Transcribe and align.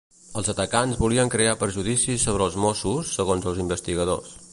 Els 0.39 0.47
atacants 0.51 0.95
volien 1.01 1.29
crear 1.35 1.53
perjudicis 1.63 2.25
sobre 2.29 2.47
els 2.47 2.57
Mossos, 2.65 3.13
segons 3.19 3.47
els 3.53 3.61
investigadors. 3.65 4.33